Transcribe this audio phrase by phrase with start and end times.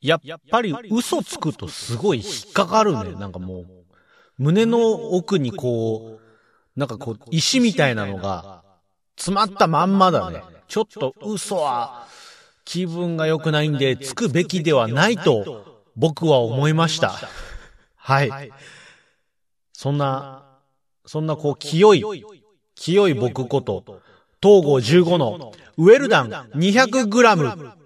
[0.00, 0.20] やっ
[0.50, 3.12] ぱり嘘つくとすごい引っかかるね。
[3.12, 3.66] なんかもう、
[4.38, 8.62] 胸の奥にこう、なんかこう、石みたいなのが、
[9.16, 10.42] 詰まったまんまだね。
[10.68, 12.06] ちょっと嘘は、
[12.64, 17.14] 気分が良くないんで、つくべきではないと、僕は思いました。
[17.96, 18.52] はい。
[19.72, 20.44] そんな、
[21.06, 22.24] そんなこう、清い、
[22.74, 24.02] 清い僕こと、
[24.42, 27.85] 東郷15の、ウェルダン 200g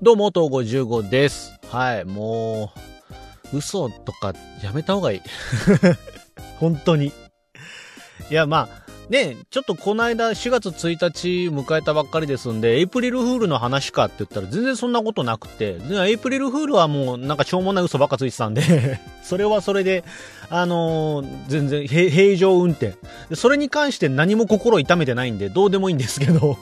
[0.00, 1.58] どうも、東55です。
[1.72, 2.72] はい、も
[3.52, 5.20] う、嘘とかやめた方がいい。
[6.60, 7.06] 本当に。
[7.06, 7.12] い
[8.30, 20.04] や、まあ、ね、ちょっとこの間4月1日迎えたばっかりですんで、エイプリルフールの話かって言ったら全然そんなことなくて、エイプリルフールはもうなんかしょうもない嘘ばっかついてたんで それはそれで、
[20.48, 22.94] あのー、全然平常運転。
[23.34, 26.56] それに関して何も心痛めてないんで、どうでもいいんですけど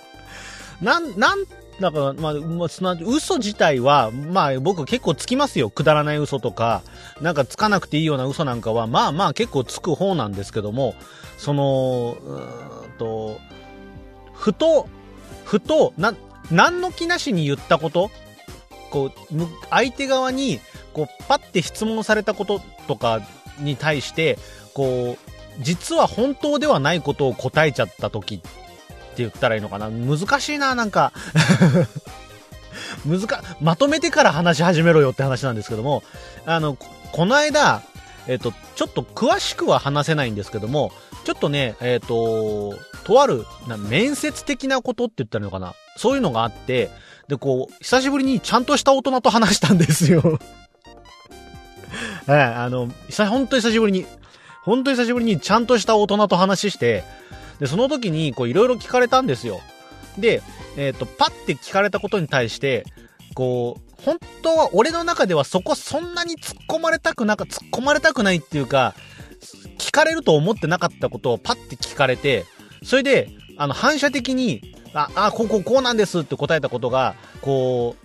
[0.82, 1.44] なん、なん
[1.80, 2.30] だから、ま
[2.64, 5.70] あ、すな嘘自体は、まあ、僕結構つきますよ。
[5.70, 6.82] くだらない嘘とか、
[7.20, 10.94] なんかつかなくていいような嘘なんかは、まあまあ結構つく方なんですけども、
[11.36, 12.16] その、
[12.98, 13.38] と、
[14.32, 14.88] ふと、
[15.44, 16.14] ふと、な、
[16.50, 18.10] 何の気なしに言ったこと
[18.90, 19.34] こう、
[19.70, 20.60] 相手側に、
[20.92, 23.20] こう、パッて質問されたこととか
[23.60, 24.38] に対して、
[24.74, 25.28] こう、
[25.60, 28.42] 実は本当ではないことを答えちゃった時
[29.18, 29.90] って言ったらいいのかな？
[29.90, 31.12] 難しいな、なんか。
[33.04, 33.20] 難
[33.60, 36.02] まとめてから話し始めろよって話なんですけども、
[36.46, 36.76] あの、
[37.12, 37.82] この間、
[38.28, 40.92] えっ、と、ちょっと詳しくは話せないんですけども、
[41.24, 45.74] ちょっとね、えっ、と、とあるな、面接的なことって言ったらいいのかな？
[45.96, 46.90] そういうのがあって、
[47.26, 50.22] で、こう、久しぶりにちゃんとした大人と話したんですよ。
[52.26, 54.06] はい、あの、久本当に久しぶりに、
[54.62, 57.04] 本当に久しぶりにちゃんとした大人と話して、
[57.60, 59.60] で、その時に、こう、いろいろ聞かれたんですよ。
[60.18, 60.42] で、
[60.76, 62.84] えっ、ー、と、パッて聞かれたことに対して、
[63.34, 68.94] こう、本当は俺の中ではそこそんなに突っ込まれたくなか、突っ込まれたくないっていうか、
[69.78, 72.44] 聞かれると思ってなかったことをパッて聞かれて、
[72.84, 77.96] それで、あの、反射的に、あ、あ、こう、こう、こうなんですって答えたことが、こ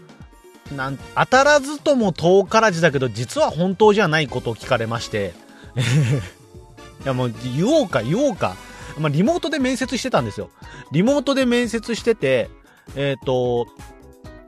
[0.71, 5.33] う、なん、当たらずとも遠からずだけど、実は本当じゃないことを聞かれまして、
[7.03, 8.55] いやもう言おうか言おうか
[8.97, 10.49] まあ、リモートで面接してたんですよ。
[10.91, 12.49] リモートで面接してて、
[12.95, 13.67] えっ、ー、と、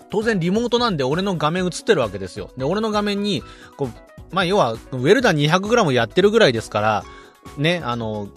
[0.09, 2.51] 当然リモートなんで俺の画面映ってるわけですよ。
[2.57, 3.43] で、俺の画面に、
[3.77, 7.05] こう、まあ、要は、ウェルダン 200g やってるぐらいですから、
[7.57, 8.29] ね、あの、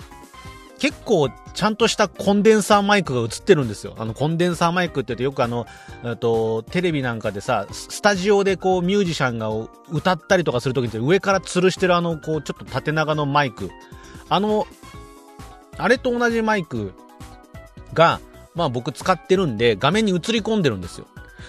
[0.79, 3.95] 結構ちゃんとしたコンデンサーマイクが映ってるんですよ。
[3.99, 5.67] あの、コンデンサーマイクって言うとよくあの、
[6.05, 9.51] えっと、テレビなんかでさ、スタジオでこうミュージシャンが
[9.91, 13.71] 歌ったりとかするときに上から吊るしてるあの、こう、ちょっと縦長のマイク。
[14.29, 14.67] あの
[15.79, 16.93] あれと同じマイク
[17.95, 18.21] が、
[18.55, 21.07] まあ僕使ってるんで、画面に映り込んでるんですよ。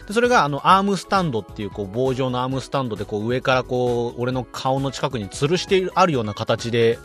[0.07, 6.99] で、それがあの、アームスタンドっていう、こう、棒状のアームスタンドで、こう、上からこう、俺の顔の近くに吊るしてあるような形で、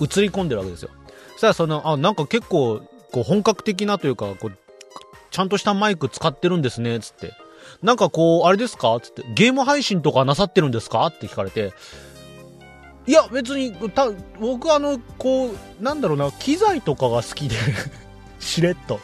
[0.00, 0.90] 映り込んでるわけですよ。
[1.32, 2.82] そしたらその、あ、なんか結構、
[3.12, 4.52] こう、本格的なというか、こう、
[5.30, 7.32] ちゃんとしたマイク使ってるんですね、つって。
[7.82, 8.98] なんかこう、あれですか？
[9.00, 11.06] つって、ゲーム配信とかなさってるんですか？
[11.06, 11.72] って聞かれて、
[13.06, 17.56] いや、別に、た、僕あの、こう、なんだろうな、機材とかが好きで
[18.38, 19.00] しれっと。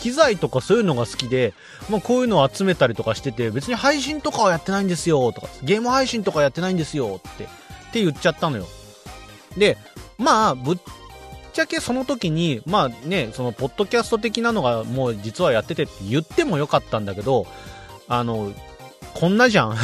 [0.00, 1.54] 機材とかそういうのが好きで、
[1.88, 7.46] まあ、こういうのを集めたりとかしてて、別に配信とかはやってないんですよ、とか、ゲーム配信とかやってないんですよ、って、っ
[7.92, 8.66] て言っちゃったのよ。
[9.56, 9.76] で、
[10.18, 10.78] まあ、ぶっ
[11.52, 17.46] ちゃけその時に、まあね、その、ポッドキャスト的なのがもう実はやっててって言ってもよかったんだけど、
[18.08, 18.52] あの、
[19.14, 19.76] こんなじゃん。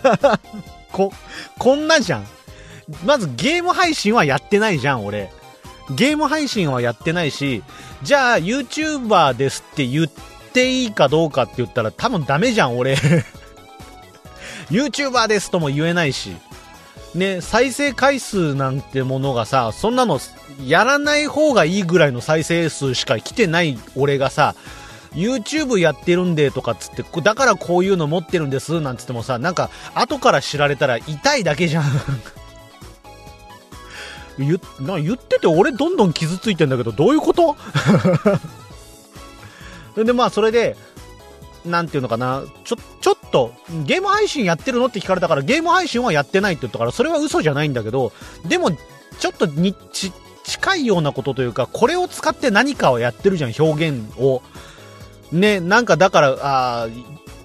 [0.92, 1.12] こ、
[1.58, 2.26] こんなじゃん。
[3.04, 5.30] まずゲーム配信はやってないじゃん、俺。
[5.94, 7.62] ゲーム配信はやってないし、
[8.02, 10.06] じゃあ YouTuber ですって言っ
[10.52, 12.96] ていいかどうかって言ったら多分ダメじゃん、俺。
[14.70, 16.36] YouTuber ですとも言えないし。
[17.14, 20.20] ね、再生回数なんてものがさ、そんなの
[20.64, 24.54] やらない方がいいぐらいの再生数しか来てない俺がさ、
[25.12, 31.84] YouTube やってるんでとかっつって、だからこういうの持ってるんですなんつってもさ、なんか後から知られたら痛いだけじゃん。
[34.38, 37.56] 言な言ってて俺どんどん傷ついてんだけどどういうこと？
[40.04, 40.76] でまあそれで
[41.66, 43.52] なんていうのかな、ちょ、ちょっと、
[43.84, 48.12] ゲーム配信やってるのって聞かれたから、ゲーム配信はやってないって言ったから、それは嘘じゃないんだけど、
[48.46, 50.12] でも、ちょっとに、ち、
[50.44, 54.42] 近いようなことというか、これを使って何かをやってるじゃん、表現を。
[55.32, 56.88] ね、なんかだから、あ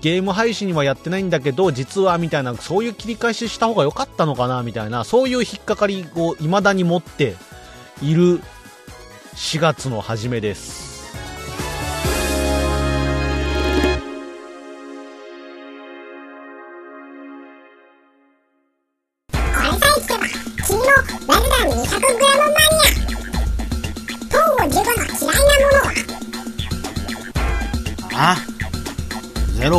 [0.02, 7.36] ゲーム配信はやってないんだけど、実はみたいな、そういう切り返しした方が良かったのかな、みたいな、そういう引っかかりを未だに持って
[8.02, 8.42] いる
[9.36, 10.91] 4月の初めです。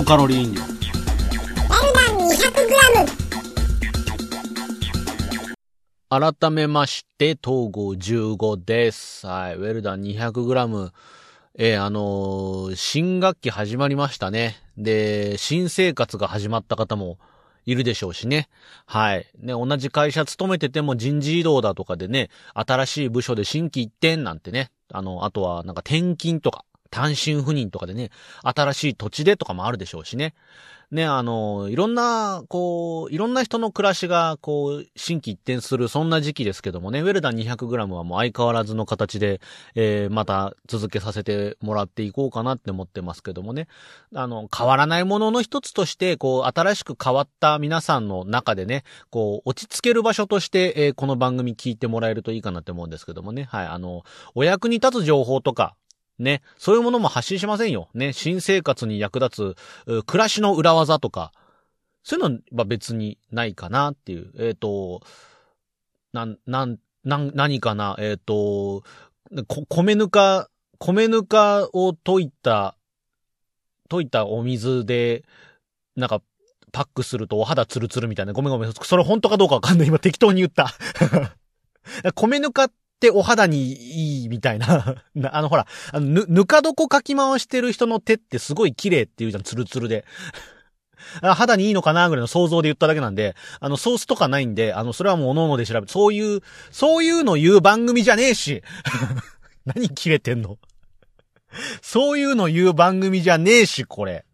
[0.02, 0.72] ロカロリー飲料エル
[1.94, 2.18] ダン
[6.18, 9.28] 200g 改めまして、東郷15です。
[9.28, 9.54] はい。
[9.54, 10.90] ウェルダン 200g。
[11.54, 14.56] えー、あのー、新学期始まりましたね。
[14.76, 17.18] で、新生活が始まった方も
[17.64, 18.48] いるでしょうしね。
[18.86, 19.28] はい。
[19.38, 24.72] ね、同じ会社勤めてても人事異動だとかでね、新しい部署で新規一転なんてね。
[24.92, 28.10] あの、あとはなんか転勤とか、単身赴任とかでね、
[28.42, 30.34] 新しい土地でとかもあるでしょうしね。
[30.92, 39.40] ね、あの、いろんな、こう、いろんな人の暮らしが、こう、新規一転する、そんな時期ですけどもね、ウェルダン 200g はもう相変わらずの形で、
[39.74, 43.68] えー、また続けさせてもらっていこうかなって思ってますけどもね。
[44.14, 53.44] あの、変わらないものの一つとして、こう、新しく変わった皆さんの中でね、こう、落ち着ける場所として、えー、この番組聞いてもらえるといいかなって思うんですけどもね。
[53.44, 54.02] はい、あの、
[54.34, 55.74] お役に立つ情報とか、
[56.18, 57.88] ね、そういうものも発信しませんよ。
[57.94, 59.56] ね、新生活に役立
[59.86, 61.32] つ、暮らしの裏技とか、
[62.04, 64.32] そういうのは別にないかなっていう。
[64.38, 65.02] えっ、ー、と、
[66.12, 68.82] なん、なん、なん、何かな、えっ、ー、と、
[69.68, 70.48] 米ぬか、
[70.78, 72.76] 米ぬかを溶いた、
[73.88, 75.24] 溶いたお水で、
[75.96, 76.22] なんか、
[76.72, 78.32] パックするとお肌ツルツルみたいな。
[78.32, 78.72] ごめんごめん。
[78.72, 79.88] それ本当かどうかわかんない。
[79.88, 80.72] 今適当に言った。
[82.14, 84.96] 米ぬかってお肌にいいみたいな
[85.32, 90.04] あのほら、ぬ、ぬか床かき回してる人の手ってすごい綺麗って言うじゃん、ツルツルで。
[91.20, 98.62] 肌にいいのかなぐらいの想像で言っただけなんで、あの、ソースとかないんで、あの、それはもう各々で調べて、そういう、そういうの言う番組じゃねえし。
[99.66, 100.58] 何切れてんの？
[101.82, 104.24] そういうの言う番組じゃねえし、これ。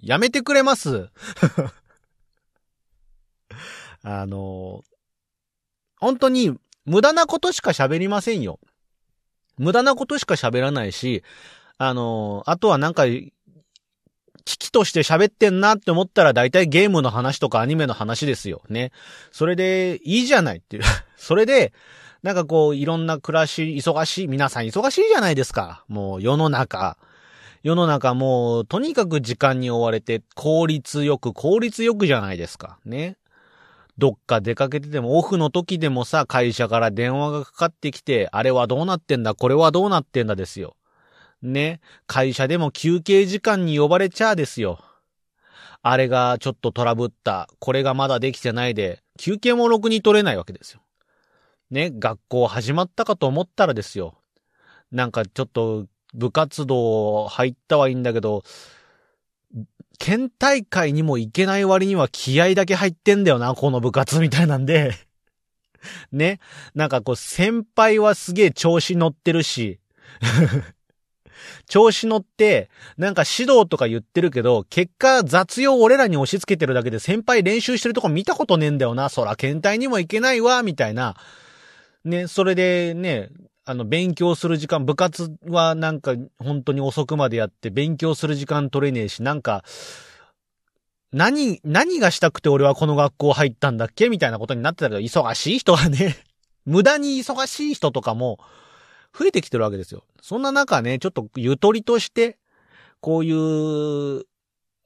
[0.00, 1.10] やめてくれます
[4.02, 4.82] あの、
[5.98, 8.58] 本当に無駄なことしか喋りませんよ。
[9.58, 11.22] 無駄なことしか喋らないし、
[11.78, 18.62] あの、あとはなんか、危機として喋ってんなって思ったら大体ゲームの話とかアニメの話ですよ。
[18.68, 18.92] ね。
[19.32, 20.84] それでいいじゃないっていう。
[21.16, 21.72] それで、
[22.22, 25.84] なんかこう、いろんな暮らし、忙しい、皆さん忙しいじゃないですか。
[25.88, 26.96] もう世の中。
[27.62, 32.78] 世の中もう、とにかく時間に追われて、効率よく、効率よくじゃないですか。
[32.84, 33.16] ね。
[33.98, 40.76] どっか出かけてても、オフの時でもさ、会社から電話がかかってきて、あれはどうなってんだ、これはどうなってんだですよ。
[41.42, 41.80] ね。
[42.06, 44.80] 会社でも休憩時間に呼ばれちゃあですよ。
[45.82, 50.80] あれがちょっとトラブった、これがまだできてないで、休憩もろくに取れないわけですよ。
[51.70, 54.18] ね、学校始まったかと思ったらですよ。
[54.92, 58.42] なんかちょっと部活動入ったはいいんだけど、
[59.98, 64.94] 県大会にも行けない割には気合だけ入ってんだよな、この部活みたいなんで
[66.12, 66.40] ね。
[66.74, 69.78] なんかこう、先輩はすげえ調子乗ってるし
[71.68, 79.08] 調子乗って、なんか指導とか言ってるけど、結果雑用俺らに押し付けてるだけで先輩練習してるとこ見たことねえんだよな。
[79.08, 81.16] そら、県大にも行けないわ、みたいな。
[82.04, 83.30] ね、それでね、
[83.68, 89.64] あの、勉強する時間、部活はなんか本当に遅くまでやって勉強する時間取れねえし、なんか、
[91.12, 96.16] 何、何がしたくて俺はこの学校入ったんだっけみたいなことになってたけど、忙しい人はね、
[96.64, 98.38] 無駄に忙しい人とかも
[99.12, 100.04] 増えてきてるわけですよ。
[100.22, 102.38] そんな中ね、ちょっとゆとりとして、
[103.00, 104.22] こういう、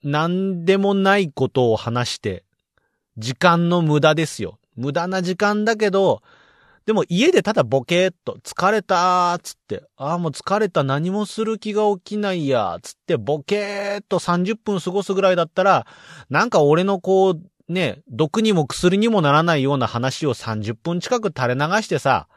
[0.03, 2.45] なんでもないことを話して、
[3.19, 4.59] 時間の無駄ですよ。
[4.75, 6.23] 無駄な時間だけど、
[6.87, 15.87] でも家でただボケーっと、疲れたーつって、ああもう疲れた何もする気が起きないやーつってボケーっと30分過ごすぐらいだったら、
[16.31, 22.29] なんか俺のこう、ね、毒にも薬にもならないような話を30分近く垂れ流してさ、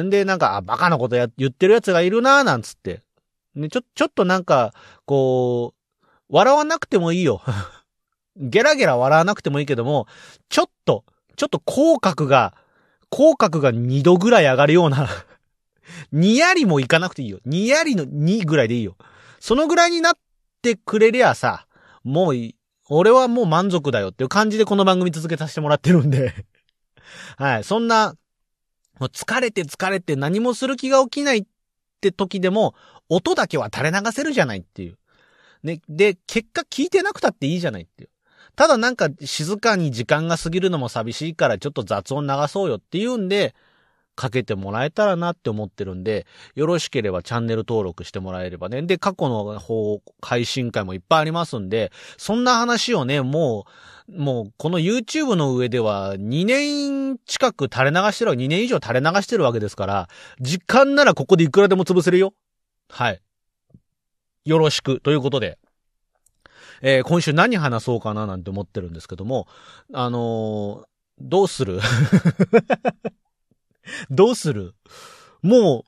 [0.00, 3.02] んでなんか、あ、バカなことや、言ってる奴がいるなーなんつって。
[3.54, 4.72] ね、ちょ、ちょっとなんか、
[5.04, 7.42] こう、笑わなくてもいいよ。
[8.36, 10.06] ゲラゲラ笑わなくてもいいけども、
[10.48, 11.04] ちょっと、
[11.36, 12.54] ちょっと口角が
[13.12, 15.06] 口角が2度ぐらい上がるような
[16.12, 17.40] にやりもいかなくていいよ。
[17.44, 18.96] にやりの2ぐらいでいいよ。
[19.38, 20.14] そのぐらいになっ
[20.62, 21.66] てくれりゃさ、
[22.04, 22.34] もう、
[22.88, 26.46] 俺はもう満足だよっていう感じでこの番組続けさせてもらってるんで
[27.36, 27.64] はい。
[27.64, 28.16] そんな、
[28.98, 31.44] もう疲れて疲れて何もする気が起きないっ
[32.00, 32.74] て時でも、
[33.10, 34.96] 音だけは垂れ流せるじゃないっていう。
[35.62, 35.82] ね。
[35.86, 38.10] で、結果聞いてなくたっていいじゃないっていう。
[38.56, 43.54] ただなんか静かに時間が過ぎるのも寂しいからちょっと雑音流そうよっていうんで、
[44.14, 48.82] かけてもらえたらなって思ってるんで、よろしければチャンネル登録してもらえればね。
[48.82, 53.64] で、過去の方、配信会もいっぱいありますんで、そんな話をね、も
[54.08, 60.08] う、もう、この YouTube の上では2年近く垂れ流してる、2年以上垂れ流してるわけですから、
[60.40, 62.34] 時間ならここでいくらでも潰せるよ。
[62.90, 63.20] はい。
[64.44, 65.58] よろしく、ということで。
[66.82, 69.46] えー今週何話そうかななんて思ってるんですけども、
[69.92, 70.86] あのー
[71.20, 71.78] どうする？
[74.10, 74.74] どうする？
[75.42, 75.84] も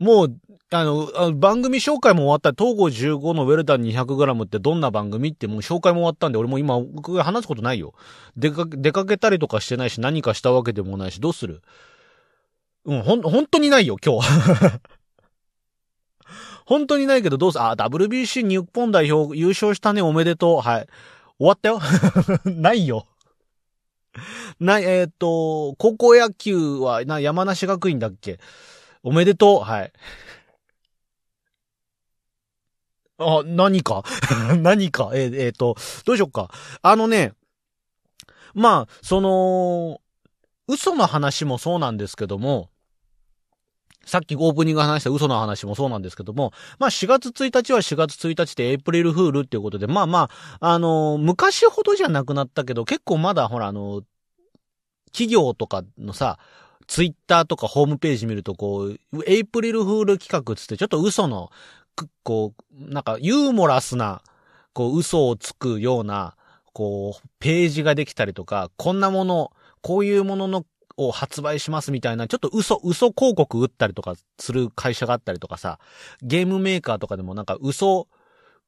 [0.00, 0.36] う、もう、
[0.70, 2.50] あの、番組紹介も終わった。
[2.52, 2.84] 東郷
[3.18, 7.92] 15のウェルダン 200g ってどんな番組ってもう紹介も終わったんで、俺も今、僕が話すことないよ。
[8.36, 11.62] 出かけ、出かけたりとかしてないし、何かしたわけでもないし、どうする？
[12.86, 14.28] うん、ほん、本当にないよ、今日。
[16.68, 20.60] 本当にないけど、どうすあ、WBC 日本代表優勝したね、おめでとう。
[20.60, 20.86] はい。
[21.38, 21.80] 終わったよ？
[22.44, 23.06] ないよ。
[24.60, 28.38] ない、えっ、と、高校野球は、な、山梨学院だっけ？
[29.02, 29.60] おめでとう。
[29.60, 29.92] はい。
[33.16, 34.04] あ、何か？
[34.60, 35.12] 何か？
[35.14, 36.50] えーえーと、どうしよっか？
[36.82, 37.32] あのね、
[38.52, 40.02] まあ、その、
[40.66, 42.68] 嘘の話もそうなんですけども、
[44.04, 54.04] さっきオープニング話した嘘の話もそうなんですけども、まあ4月1日は4月1日でエイプリルフールっていうことで、まあまあ、あのー昔ほどじゃなくなったけど、結構まだほらあのー
[55.12, 56.38] 企業とかのさ、
[56.86, 61.50] ツイッターとかホームページ見ると、こう、エイプリルフール企画つって、ちょっと嘘の、
[62.22, 64.22] こう、なんかユーモラスな、
[64.72, 66.36] こう、嘘をつくような、
[66.72, 69.52] こう、ページができたりとか、こんなもの、
[69.82, 70.64] こういうものの、
[70.98, 75.78] を発売しますみたいな、ちょっと嘘、嘘広告打ったりとかする会社があったりとかさ、
[76.20, 78.08] ゲームメーカーとかでもなんか嘘、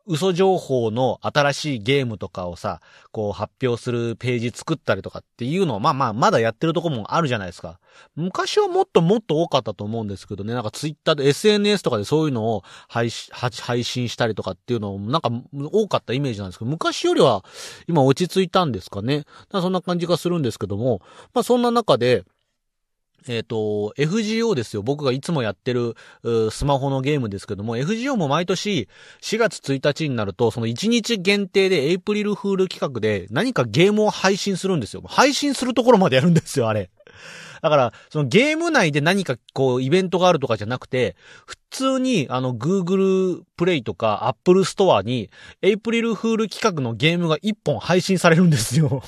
[0.06, 2.80] 嘘情報の新しいゲームとかをさ、
[3.12, 7.78] こう発表するページ作ったりとかっていうのを、まあまあ、まだやってるとこもあるじゃないですか。
[8.16, 15.30] 昔はもっともっと多かったと思うんですけどね、なんかツイッターで SNS とかでそういうのを配信、したりとかっていうのを、なんか
[15.72, 17.44] 多かったイメージなんですけど、昔よりは
[17.86, 19.24] 今落ち着いたんですかね。
[19.50, 21.00] かそんな感じがするんですけども、
[21.34, 22.24] まあそんな中で、
[23.28, 24.82] えっ、と、FGO ですよ。
[24.82, 25.94] 僕がいつもやってる
[26.50, 28.88] スマホのゲームですけども、FGO も毎年
[29.22, 35.02] 4月1日になると、その1日限定でエイプリルフール企画で何かゲームを配信するんですよ。
[35.06, 36.90] 配信するところまでやるんですよ、あれ。
[37.62, 45.30] だから、そのゲーム内で何かこうイベントがあるとかじゃなくて、普通にあの Google プレイとか Apple Store に
[45.62, 49.02] エイプリルフール企画のゲームが1本配信されるんですよ。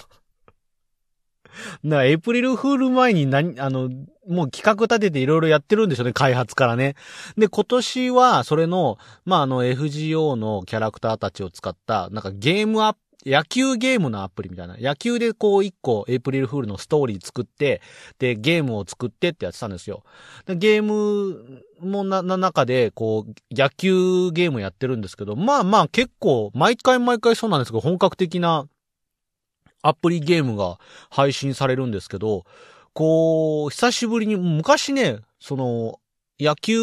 [1.84, 3.90] だから、エイプリルフール前に何、あの、
[4.28, 6.94] もう企画立てていろいろやってるんでしょうね、開発からね。
[7.36, 14.76] で、今年は、それの、まあ、あの、FGO のキャラクターたちを使った、なんかゲームアップ野球ゲームのアプリみたいな。
[14.78, 17.80] 野球でこう一個エイプリルフールのストーリー作って、
[18.18, 20.02] で、ゲームを作ってってやってたんですよ。
[20.46, 28.66] でゲームもな、な中で、こう、野球ゲームやってるんですけど、まあまあ結構、毎回毎回そうなんですけど、本格的な
[29.82, 30.78] アプリゲームが
[31.10, 32.44] 配信されるんですけど、
[32.94, 35.98] こう、久しぶりに、昔ね、その、
[36.38, 36.78] 野球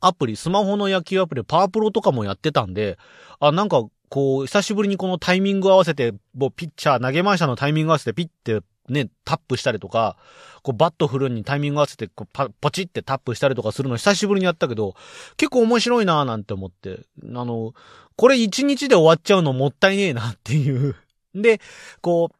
[0.00, 2.98] アプリ、スマホの野球アプリ、パワープロとかもやってたんで、
[3.38, 10.16] あ、なんか、こう、久しぶりにこのタイミング合わせて、もうピッチャー、投げ回したのタイミング合わせてピッてね、タップしたりとか、
[10.62, 14.94] こうバット振るにタイミング合わせて、こうパ、ポチってタップしたりとかするの久しぶりにやったけど、
[15.36, 17.00] 結構面白いなぁなんて思って、
[17.34, 17.72] あの、
[18.16, 20.96] これ一日で終わっちゃうのもったいねえなっていう。
[21.34, 21.60] で、
[22.00, 22.36] こう、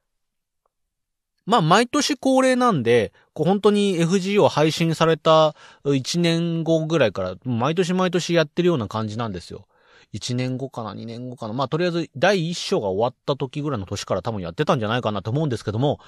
[1.47, 5.55] まあ、毎年恒例なんで、こう本当に FGO 配信された
[5.85, 9.67] 1年後ぐらいから、毎年毎年やってるような感じなんですよ。
[10.13, 11.55] 1年後かな、2年後かな。
[11.55, 15.99] まあ、とりあえず第1章が終わった時ぐらいの年から多分やってたんじゃないかなと思うんですけども、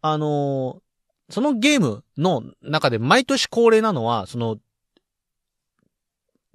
[0.00, 0.84] あのー
[1.30, 4.58] そのゲームの中で毎年恒例なのは、その、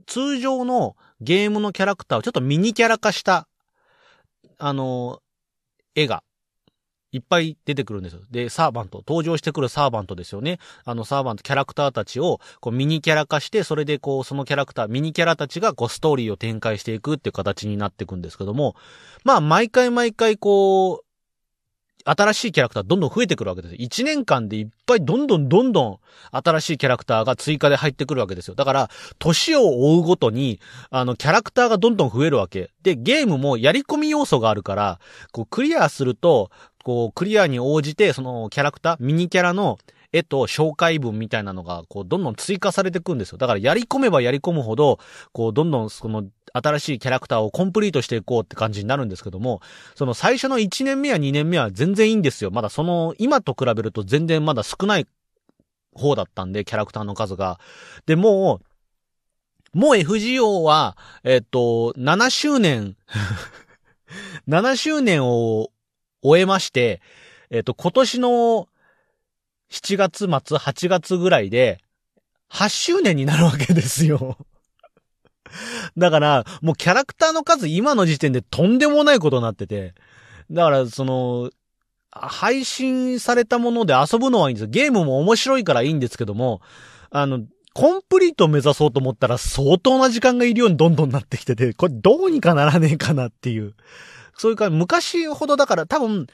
[0.06, 3.48] 通常のゲームのキャラクターをちょっとミニキャラ化した、
[4.60, 5.29] あのー
[5.96, 6.24] 絵が、
[7.12, 8.22] いっぱい出てくるんですよ。
[8.30, 10.60] で、サーバント、登場してくるサーバントですよね。
[10.86, 18.76] あのサーバント、キャラクターたちを、こうミニキャラ化して、それでこう、そのキャラクター、ミニキャラたちがこう、ストーリーを展開していくっていう形になっていくんですけども、
[19.24, 21.09] まあ、毎回毎回こう、
[22.06, 23.76] 新しいキャラクターどんどん増えてくるわけです。
[23.76, 26.00] 1年間でいっぱいどんどんどんどん
[26.32, 28.56] 新しいキャラクターが追加で入ってくるわけですよ。
[28.56, 28.90] だから、
[29.20, 32.72] 年を追うごとに、あの、キャラクターがどんどん増えるわけ。
[32.84, 35.00] で、ゲームもやり込み要素があるから、
[35.32, 36.52] こう、クリアすると、
[36.84, 39.78] こう、クリアに応じて、そのキャラクター、ミニキャラの
[40.12, 43.38] 絵と紹介文みたいなのが、こう、どんどん追加されていくんですよ。
[43.38, 45.00] だから、やり込めばやり込むほど、
[45.32, 49.62] こう、どんどん、その、新しいキャラクターをコンプリートしていこうって感じになるんですけども、
[49.94, 52.50] その最初の1年目や2年目は全然いいんですよ。
[52.50, 55.08] まだその、今と比べると全然まだ少ない
[55.94, 57.60] 方だったんで、キャラクターの数が。
[58.08, 58.62] で、も
[59.76, 62.96] う、もう FGO は、えっと、7周年
[64.48, 65.70] 7周年を
[66.24, 67.02] 終えまして、
[67.52, 68.68] えっと、今年の
[69.72, 71.80] 7月末、8月ぐらいで、
[72.52, 74.38] 8周年になるわけですよ
[75.98, 79.94] だから、もうキャラクターの数今の時点でとんでもないことになってて、
[80.52, 81.52] だから、その、
[82.12, 84.68] 配信されたもので遊ぶのはいいんです。
[84.68, 86.62] ゲームも面白いからいいんですけども、
[87.12, 87.42] あの、
[87.74, 93.76] コンプリートを目指そうと思ったら相当な時間がいるようにどんどんなってきてて、これどうにかならねえかなっていう。
[94.36, 96.28] そういうか、昔ほどだから多分、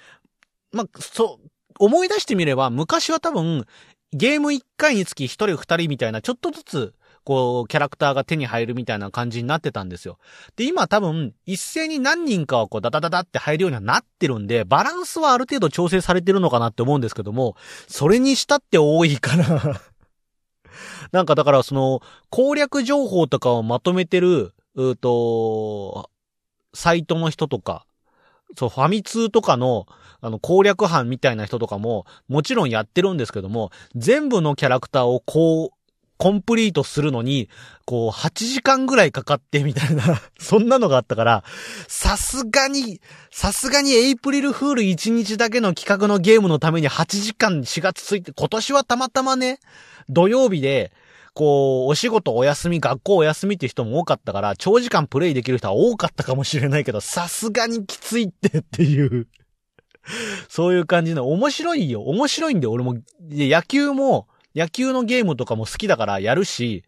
[0.72, 1.48] まあ、そう、
[1.80, 3.66] 思い出してみれば、昔は多分、
[4.14, 6.94] ゲーム1回につき1人2人みたいな、ちょっとずつ、
[7.26, 10.20] こう、キャラクターが手に入るみたいな感じになってたんですよ。
[10.56, 19.82] で、今多分、一斉に何人かはこう、ダダダダって入るようにはなってるんで、バランスはある程度調整されてるのかなって思うんですけども、それにしたって多いから
[21.12, 26.12] なんかだからその、攻略情報とかをまとめてる、うーと、
[26.74, 27.86] サイトの人とか、
[28.58, 29.86] そう、ファミ通とかの、
[30.22, 35.70] あの、攻略班みたいな人とかも、もちろんやってるんですけども、全部のキャラクターをこう、
[36.18, 37.50] コンプリートするのに、
[37.86, 41.44] こう、8時間ぐらいかかってみたいな そんなのがあったから、
[41.88, 49.60] さすがに、さすがにエイプリルフール1日だけの企画のゲームのために8時間4月ついて、今年はたまたまね、
[50.08, 50.94] 土曜日で、
[51.36, 59.28] こう、お仕事お休み、学校お休みっていう人も多かったから、長時間プレイできる人は多かったかもしれないけど、さすがにきついってっていう。
[60.50, 62.04] そういう感じの、面白いよ。
[62.04, 62.96] 面白いんで、俺も、
[63.30, 66.84] 野球も、野球のゲームとかも好きだからやるし、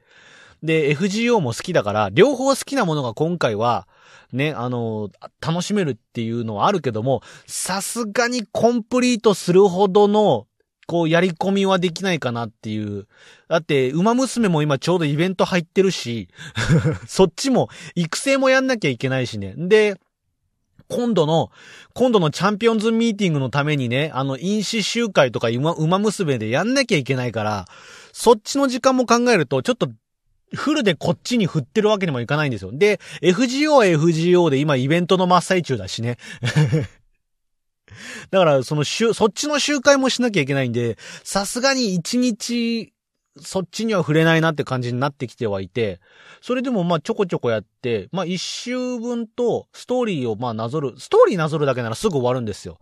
[0.63, 3.88] で、FGO も好きだから、両方好きなものが今回は、
[4.31, 5.10] ね、あの、
[5.41, 10.46] 楽しめるっていうのはあるけども、さすがにコンプリートするほどの、
[10.88, 13.08] こう、やり込みはできないかなっていう。
[13.50, 16.30] だって、馬娘も今ちょうどイベント入ってるし、
[17.08, 19.54] そっちも、育成もやんなきゃいけないしね。
[19.58, 20.00] で、
[20.88, 21.52] 今度の、
[21.93, 27.67] 今度のチャンピオンズミーティングのためにね、あの、飲酒集会とか馬、馬娘でやんなきゃいけないから、
[28.13, 29.89] そっちの時間も考えると、ちょっと、
[30.56, 32.71] フルでこっちに振ってるわけにもいかないんですよ。
[32.71, 36.17] で、FGO は FGO で今イベントの真っ最中だしね。
[38.32, 42.93] だから、その、しゅそっちの集会もしなきゃいけないんで、さすがに一日
[43.41, 46.00] そっちには触れないなって感じになってきてはいて、
[46.41, 52.80] それでもまあちょこちょこやって、まあ一周分とストーリーをまあなぞる、ストーリーなぞるだけならすぐ終わるんですよ。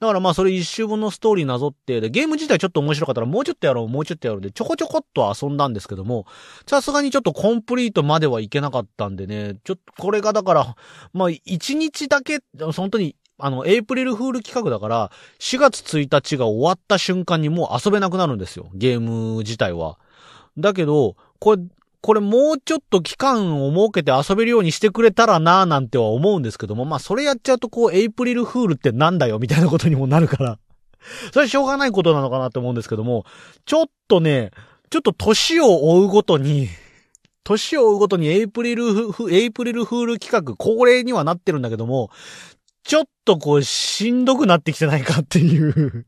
[0.00, 6.26] だからまあそれ一周分のストーリーなぞって、で、ゲーム自体ちょっと面白かったらもうちょっとやろう、もうちょっとやろうで、ちょこちょこっと遊んだんですけども、
[6.66, 10.76] さすがにちょっとコンプリートまではいけなかったんでね、ちょっとこれがだから、
[11.12, 12.40] まあ一日だけ、
[12.74, 18.70] 本当にあの、エイプリルフール企画だから、4月1日が終わった瞬間にもう遊べなくなるんですよ。
[18.74, 19.98] ゲーム自体は。
[20.56, 21.62] だけど、これ、
[22.00, 30.58] これもうちょっと期間を設けて遊べるようにしてくれたらなぁなんては思うんですけども、まあそれやっちゃうとこう、エイプリルフールってなんだよみたいなことにもなるから。
[31.32, 33.24] それはしょうがないことなのかなと思うんですけども、
[33.64, 34.50] ちょっとね、
[34.90, 36.68] ちょっと年を追うごとに、
[37.44, 42.10] 年を追うごとにエイプリルフ、エイプリルフール企画恒例にはなってるんだけども、
[42.86, 46.06] ちょっとこう、しんどくなってきてないかっていう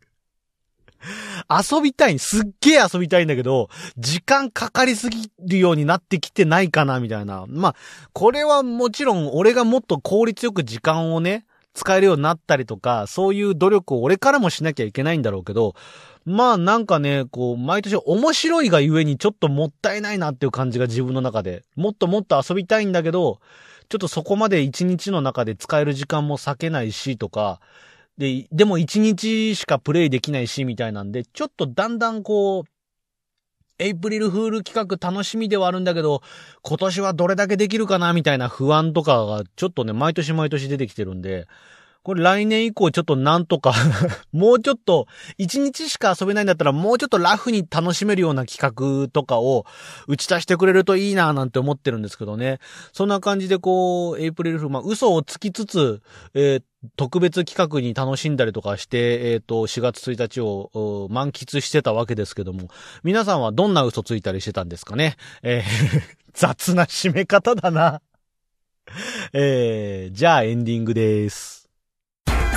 [1.49, 2.19] 遊びたい。
[2.19, 7.47] すっげえ遊びたいんだけど、時間かかりすぎるようになってきてないかな、みたいな。
[7.49, 7.75] まあ、
[8.13, 15.75] これはもちろん俺がもっと効率よく時間をね、使えるようになったりとか、そういう努力を俺からもしなきゃいけないんだろうけど、
[16.25, 21.65] まあなんかね、こう、毎年面白いがゆえにちょっともったいないなっていう感じが自分の中で。
[21.75, 23.41] もっともっと遊びたいんだけど、
[23.89, 27.61] ちょっとそこまで一日の中で使える時間も避けないしとか、
[28.19, 32.65] で、でも一日しかプレイできないしみたいなんで、ちょっとだんだんこう、
[33.79, 36.21] エイプリルフール企画楽しみではあるんだけど、
[36.63, 41.47] 今年はどれだけできるかなみたいな不安とかがちょっとね、毎年毎年出てきてるんで、
[42.09, 43.75] これ来年以降ちょっとなんとか
[44.33, 48.59] もうちょっと、一日しか遊べないんだったらもうちょっとラフに楽しめるような企
[49.03, 49.67] 画とかを
[50.07, 52.61] 打ち出してくれるといいなぁなんて思ってるんですけどね。
[52.95, 56.01] そんな感じでこう、エイプリルフ、まあ嘘をつきつつ、
[56.33, 56.63] えー、
[56.97, 62.71] 特別企画に楽しんだりとかして、えっ、と、4月1日を満喫してたわけですけども、
[63.03, 65.19] 皆さんはどんな嘘ついたりしてたんですかね？
[65.43, 68.01] えー 雑な締め方だな。
[69.35, 71.58] えー、じゃあエンディングです。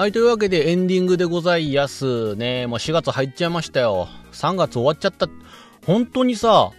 [0.00, 2.66] はい、というわけでエンディングでございますね。
[2.66, 4.08] もう4月入っちゃいましたよ。
[4.32, 5.28] 3月終わっちゃった。
[5.84, 6.70] 本当にさ、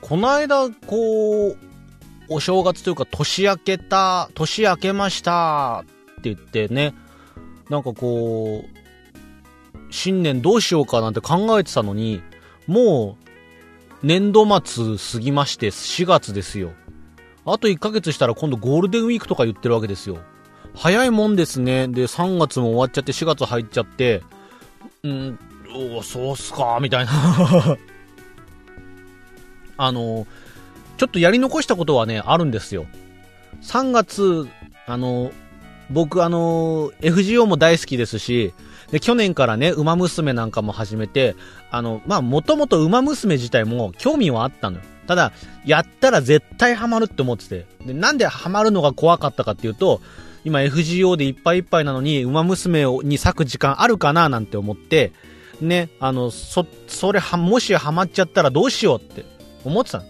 [0.00, 1.56] この間、こう、
[2.28, 5.82] お正月というか年明けた、年明けました
[6.20, 6.94] って言ってね、
[7.68, 12.22] なんかこう、新年どうしようかなんて考えてたのに、
[12.68, 13.16] も
[14.04, 16.70] う、年度末過ぎまして4月ですよ。
[17.44, 20.18] あと1ヶ月したら今度ゴールデンウィークとか言ってるわけですよ。
[20.74, 21.88] 早いもんですね。
[21.88, 24.22] で、3月も終わっちゃって4月入っちゃって、
[25.02, 25.38] うん、
[25.74, 27.12] おーそうっすか、みたいな。
[29.76, 30.26] あの、
[30.96, 32.86] ちょっとやり残したことはね、あるんですよ。
[33.62, 34.48] 3月、
[34.86, 35.32] あの、
[35.90, 38.54] 僕あの、FGO も大好きですし、
[38.90, 41.34] で、去年からね、馬娘なんかも始めて、
[41.70, 44.84] あの、まあ、もともと馬娘自体も興味はあったのよ。
[45.06, 45.32] ただ、
[45.64, 47.66] やったら絶対ハマるって思ってて。
[47.86, 50.00] で、なんでハマるのが怖かったかっていうと、
[50.44, 55.12] 今 FGO でいっぱいいっぱいなのに、馬娘に割く時間あるかななんて思って、
[55.60, 59.24] ね、あの、そ、それは、もしハマっちゃったらどうしようって
[59.64, 60.04] 思ってたの。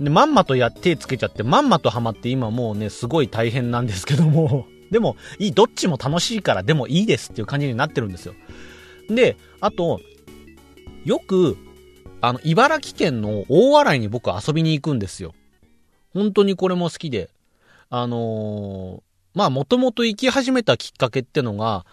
[0.00, 8.34] で、まんまとや手つけちゃって、まんまとハマって今もうね、すごい大変なんですけども、 でも、いい、どっちも楽しいから、でもいいですっていう感じになってるんですよ。
[9.08, 10.00] で、あと、
[11.04, 11.56] よく、
[12.20, 15.32] あの、茨城県の大洗に僕遊びに行くんですよ。
[16.12, 17.30] 本当にこれも好きで。
[17.92, 19.02] あの
[19.34, 21.84] まあ、もともと行き始めたきっかけってのが、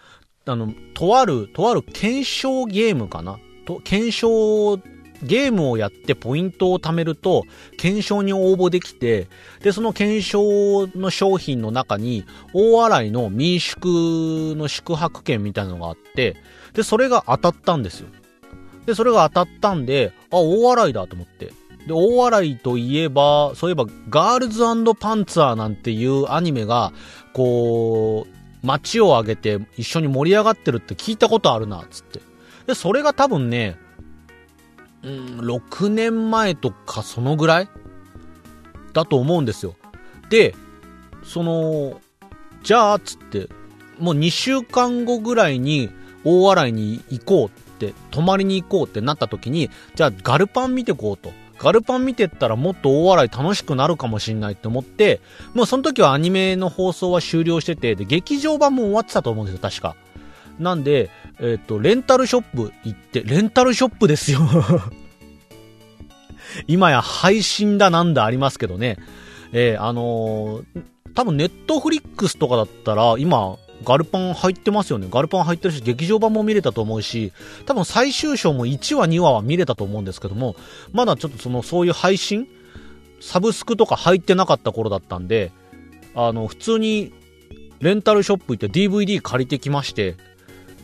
[0.46, 4.78] あの、とある、とある検証ゲームかなと、検証、
[5.22, 7.44] ゲームをやってポイントを貯めると、
[7.76, 9.28] 検証に応募できて、
[9.62, 12.24] で、その検証の商品の中に、
[12.54, 13.84] 大洗の民宿
[14.56, 16.36] の宿泊券みたいなのがあって、
[16.72, 18.08] で、それが当たったんですよ。
[18.86, 21.46] で、それが当たったんで、あ、大洗だと思って。
[21.86, 24.62] で、大洗といえば、そういえば、ガールズ
[24.98, 26.92] パンツァーなんていうアニメが、
[27.32, 32.20] こう、街を挙げて一緒に盛り上がってるって聞いたことあるな、つって。
[32.66, 33.78] で、それが多分ね、
[35.02, 37.68] うん、6年前とかそのぐらい
[38.92, 39.76] だと思うんですよ。
[40.28, 40.54] で、
[41.22, 42.00] その、
[42.62, 43.48] じゃあ、つって、
[43.98, 45.90] もう2週間後ぐらいに
[46.24, 51.32] 大洗に行こうって、泊まりに行こうってなった時に、じゃあガルパン見てこうと。
[51.58, 55.20] ガルパン見てったらもっと大洗楽しくなるかもしんないって思って、
[55.54, 59.96] もうその時はアニメの放送は終了してて、で、劇場版も終わってたと思うんですよ、確か。
[60.58, 64.40] なんで、えっ、と、レンタルショップ行って、レンタルショップですよ。
[66.66, 68.96] 今や配信だなんだありますけどね。
[69.52, 70.82] えーあのー
[71.14, 75.08] 多分ネットフリックスとかだったら、今、ガルパン入ってますよね。
[75.10, 77.32] ガルパン入ってるし、劇場版も見れたと思うし、
[77.66, 80.56] 多分最終章も1話2話は見れたと思うんですけども、
[80.92, 82.48] まだちょっとその、そういう配信
[83.20, 85.52] サブスクとか入ってなかった頃だったんで、
[86.14, 87.12] あの、普通に、
[87.80, 90.16] レンタルショップ行って DVD 借りてきまして、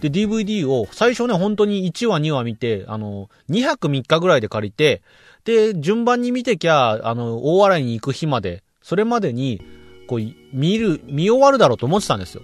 [0.01, 5.03] で、DVD を最初ね、本当に1話2話見て、あの、2泊3日ぐらいで借りて、
[5.45, 9.61] で、順番に見てきゃ、あの、大洗に行く日まで、それまでに、
[10.07, 10.21] こう、
[10.53, 12.43] 見る、見終わるだろうと思ってたんですよ。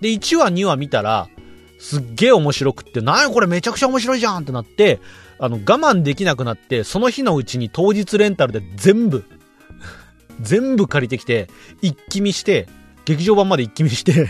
[0.00, 1.28] で、1話2話見たら、
[1.78, 5.00] すっげえ面白くって、なにこれめちゃくちゃ面白いじゃんってなって、
[5.38, 9.24] あの、我慢できなくなって、その日のうちに当日レンタルで全部、
[10.40, 11.48] 全部借りてきて、
[11.82, 12.68] 一気見して、
[13.04, 14.28] 劇場版まで一気見して、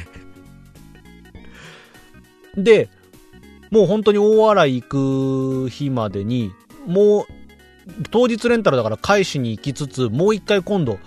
[2.57, 2.89] で、
[3.71, 6.53] もう本当に大洗行く日までに、
[6.87, 7.25] もう、
[8.11, 10.99] 当日レンタルだから返しに行きつつ、もう一回今度、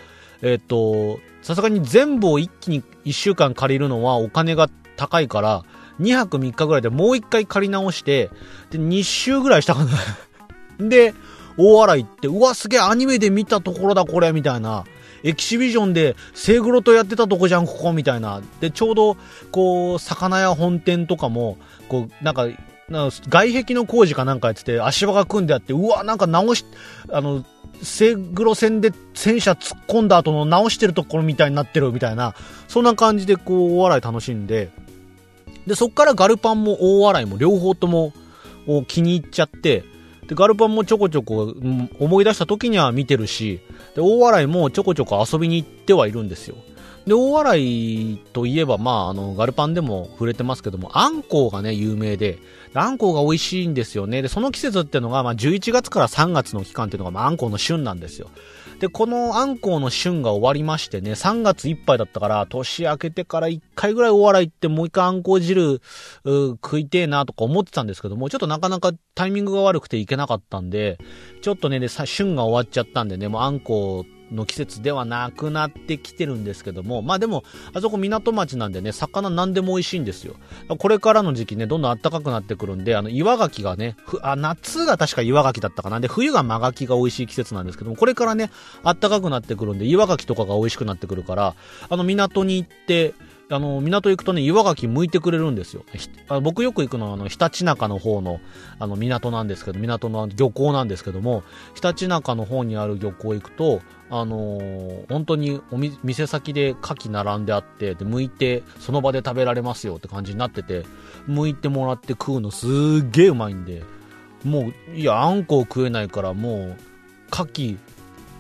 [0.42, 5.64] えっ、と、さすがに全部を一気に一週間借りるのはお金が高いから、
[6.00, 8.30] 2泊3日ぐらいでもう一回借り直して、
[8.72, 9.92] で、2週ぐらいしたかな。
[10.88, 11.14] で、
[11.58, 14.86] 大洗行って、うわ、すげえアニメで見たところだ、これ、みたいな。
[15.24, 18.42] エキシビジョンで、セイグロとやってたとこじゃん、ここ、みたいな。
[18.62, 19.18] で、ちょうど、
[19.52, 21.58] こう、魚屋本店とかも、
[21.90, 22.48] こう、なんか、
[22.90, 26.66] な外壁の工事かなんかやってて、足場が組んであって、うわ、なんか直し、
[27.12, 27.46] あの、
[27.82, 32.36] セグロ戦で戦車突っ込んだ後の直してるところみたいになってるみたいな、
[32.68, 34.72] そんな感じでこう、大洗楽しんで、
[35.68, 38.14] で、そっからガルパンも大洗も両方とも、
[38.88, 39.84] 気に入っちゃって、
[40.28, 41.56] で、ガルパンもちょこちょこ、
[42.00, 43.62] 思い出した時には見てるし、
[43.96, 46.56] で、大洗もちょこちょこ遊びに行ってはいるんですよ。
[47.06, 52.40] で、大洗といえば、まあ、あの、ガルパンでも触れてますけども、あんこうがね、有名で、
[52.74, 54.22] であんこうが美味しいんですよね。
[54.22, 58.30] で、その季節っていうのが、まあ、11月から3月の期間っていうのが、まあ、あんこうの旬なんですよ。
[58.80, 65.82] で、このあんこうの旬が終わりましてね、3月いっぱいだったから、年明けてから1回ぐらい大洗行って、もう一回あんこう汁、う
[66.24, 70.98] 食いてえなとか思ってたんですけども、ちょっとなかなかタイミングが悪くて行けなかったんで、
[71.42, 80.36] ちょっとね、で旬が終わっちゃったんでね、もうあんこうの季節ではなくなってきてるんですけども、まあでも、あそこ港町なんでね、魚何でも美味しいんですよ。
[80.78, 86.00] これからの時期ね、どんどん暖かくなってくるんで、あの、岩牡蠣がね、ふあ、夏が確か岩牡蠣だったかな。
[86.00, 88.52] で、冬が真牡蠣が美味しい季節なんですけども、これからね、
[88.84, 91.56] 暖かくなってくるんで、岩牡蠣とかが美味しくなってくるから、
[91.90, 93.14] あの、港に行って、
[93.52, 95.84] あの、港行くとね、岩牡蠣剥いてくれるんですよ。
[96.28, 98.40] あ僕よく行くのは、あの、ひたちなかの方の、
[98.78, 103.82] あの、港なんですけど、港の漁港なんですけども、ひたちなかの方にある漁港行くと、
[104.12, 110.86] あのー本当にお店先で牡蠣並んであって、で、剥いて、その場で食べられますよって感じになってて、
[111.28, 113.84] 剥いてもらって食うのすっげえうまいんで、
[114.44, 116.78] もう、いや、あんこを食えないから、もう、
[117.32, 117.78] 牡蠣、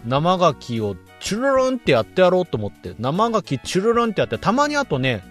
[0.06, 5.24] 生牡蠣をチュルルンってやってやろうと思って、生牡蠣チュルルンってやって、たまにあとね、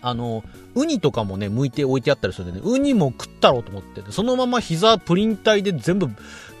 [0.00, 0.42] あの、
[0.74, 6.08] ウニとかもね、剥いて置いてあったりするんでね、ウニも食ったろうと思って、そのまま膝プリン体で全部、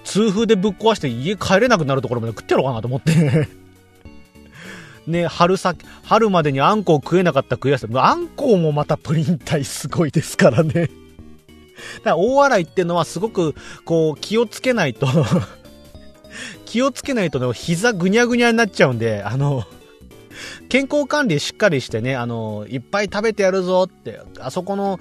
[0.04, 3.48] 痛風でぶっ壊して家帰れなくなるところまで食ってやろうかなと思って。
[5.06, 7.88] ね、春先、春までにあんこを食えなかった悔しさ。
[7.92, 10.72] あんこうもまたプリン体すごいですからね。
[10.72, 10.90] だか
[12.04, 15.08] ら大洗ってのはすごく、こう、気をつけないと、
[16.72, 19.64] 気をつけないとね、膝ぐにゃぐにゃになっちゃうんで、あの、
[20.70, 24.98] 健康管理しっかりしてね、あの、いっぱい食べてやるぞって、あそこの、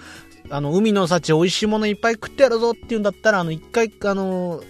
[0.49, 4.62] あの、海の幸美味しいものいっぱい食ってやるぞっていうんだったら、あの、一回、あの、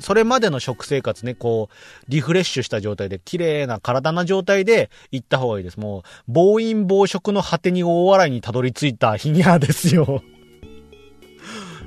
[0.00, 5.78] それまでの食生活ね、こう、リフレッシュした状態で、綺麗な体な状態で行った方がいいです。
[5.78, 10.24] もう、暴飲暴食の果てに大笑いにたどり着いた日にゃですよ。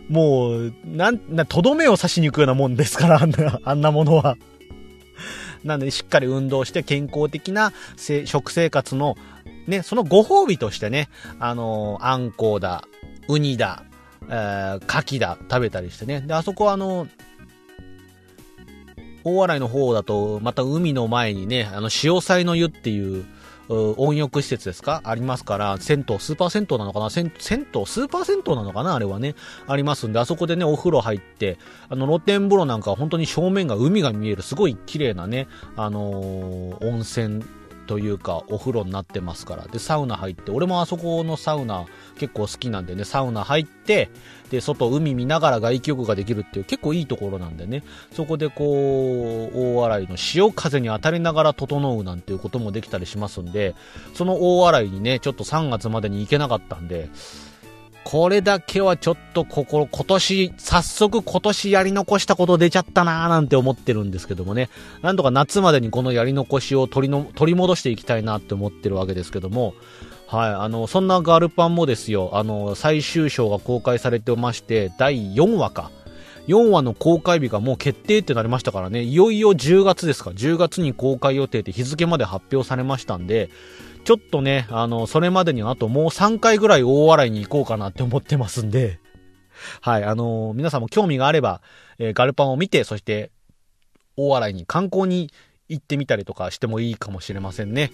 [0.07, 4.37] もう、なん、な、とどめを刺しに行くようなもんですから、あんな、あんなものは。
[5.63, 7.71] なので、しっかり運動して健康的な
[8.25, 9.15] 食生活の、
[9.67, 12.87] ね、そのご褒美としてね、あのーあんこうだ、
[13.27, 13.83] ウニだ、
[14.27, 16.21] えー、牡蠣だ、食べたりしてね。
[16.21, 17.07] で、あそこはあの、
[19.23, 23.25] 大洗の方だと、また海の前にね、あの、潮祭の湯ってい、う
[23.97, 25.01] 温浴施設ですか？
[25.03, 27.09] ありますから、銭湯、スーパー銭湯なのかな？
[27.09, 28.95] 銭銭湯、スーパー銭湯なのかな？
[28.95, 29.35] あれはね。
[29.67, 31.57] ありますんで、あそこでね、お風呂入って、
[31.89, 37.43] あの、露天風呂なんか本当に正面が海が見える、すごい綺麗なね、あのー温泉
[37.87, 39.67] というか、お風呂になってますから。
[39.67, 41.85] で、サウナ入って、俺もあそこのサウナ
[42.17, 44.09] 結構好きなんでね、サウナ入って、
[44.49, 53.75] で、外海見ながら外気浴ができるっていう結構いいところなんでね、そこでこう、大洗の潮風に当たりながら整うなんていうこともできたりしますんで、
[54.13, 57.09] その大洗にね、ちょっと3月までに行けなかったんで、
[58.03, 64.69] これだけはちょっと心、今年、早速今年やり残したこと出ちゃったなーなんて思ってるんですけどもね、
[65.01, 69.75] なんとか夏までにこのやり残しを取りの取り戻していきたいなって思ってるわけですけども、
[70.27, 75.91] はい、あの、そんなガルパンもですよ、あの、最終章が公開されてまして、第4話か。
[76.47, 83.49] 4話の公開日がもう決定ってなりましたからね、いよいよ10月ですか、10月に公開予定って日付まで発表されましたんで、
[84.03, 88.99] ちょっとね、あの、それまでにあともう3回ぐらい大笑いに行こうかなって思ってますんで、
[89.81, 91.61] はい、あの皆さんも興味があれば、
[91.99, 93.31] えーガルパンを見て、そして、
[94.17, 95.31] 大笑いに観光に
[95.69, 97.91] 行ってみたりとかしてもいいかもしれませんね。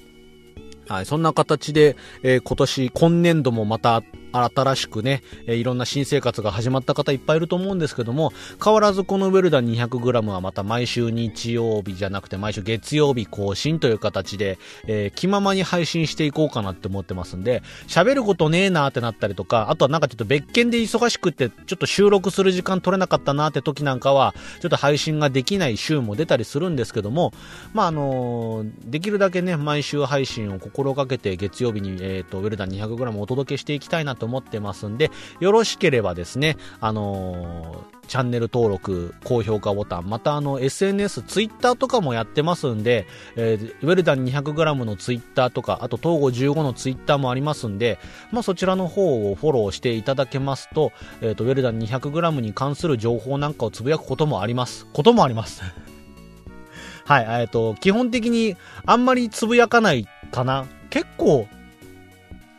[0.88, 8.32] はい、そんな形で、えー今年、今年度もまた新しくね、えーいろんな新生活が始まった方いっぱいいると思うんですけども、
[8.63, 27.34] 変わらずこのウェルダン 200g はまた毎週日曜日じゃなくて毎週月曜日更新という形で、えー気ままに配信していこうかなって思ってますんで、喋ることねえなーってなったりとか、あとはなんかちょっと別件で忙しくって、ちょっと収録する時間取れなかったなーって時なんかは、ちょっと配信ができない週も出たりするんですけども、
[27.73, 35.09] まああのーできるだけね、毎週配信を心がけて月曜日に、えっ、と、ウェルダン 200g お届けしていきたいなと思ってますんで、
[35.39, 47.99] よろしければですね、あのーチャンネル登録、高評価ボタン、またあの SNS、ツイッターとかもやってますんで、えーウェルダン 200g のツイッターとか、あと東郷15のツイッターもありますんで、
[48.31, 54.85] まあそちらの方をフォローしていただけますと、えっ、と、ウェルダン 200g に関する情報なんかをつぶやくこともあります。
[54.93, 55.61] こともあります。
[57.05, 60.65] はい、えっ、と、基本的にあんまりつぶやかないかな。
[60.89, 61.47] 結構、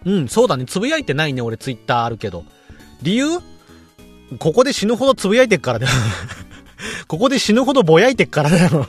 [0.04, 0.64] うん、そうだね。
[0.64, 2.44] つぶやいてないね、俺ツイッターあるけど。
[3.02, 3.38] 理由？
[4.38, 5.92] ここで死ぬほどつぶやいてっからだよ。
[7.08, 8.86] ここで死ぬほどぼやいてっからだよ。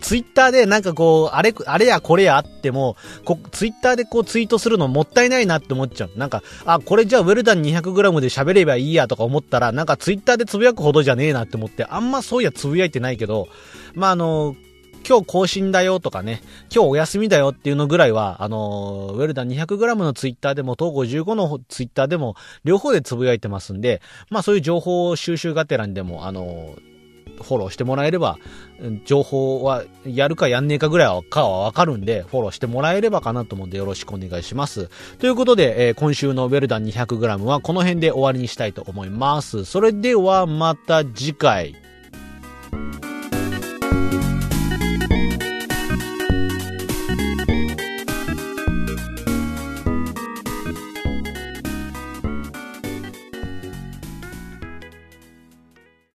[0.00, 6.10] ツイッターでなんかこう、あれ、あれやこれやあっても、こツイッターでこうツイートするのもったいないなって思っちゃう。
[6.16, 13.48] なんか、あ、これじゃあウェルダン 200g で喋ればいいやとか思ったら、なんかツイッターでつぶやくほどじゃねえなって思って、あんまそういやつぶやいてないけど、
[13.94, 14.54] まあ、あの
[15.08, 16.40] 今日更新だよとかね、
[16.74, 26.76] 今日お休みだよっていうのぐらいは、あのウェルダン 200g のツイッターでも、東郷15のツイッターでも、両方でつぶやいてますんで、まあそういう情報収集がてらにでも、あの
[27.40, 28.38] フォローしてもらえれば、
[29.04, 34.88] 情報はやるかやんねえかぐらいはかはわかるんで、フォローしてもらえればかなと思うんでよろしくお願いします。
[35.18, 39.64] ということで、えー、今週のウェルダン 200g はこの辺で終わりにしたいと思います。
[39.64, 41.74] それではまた次回。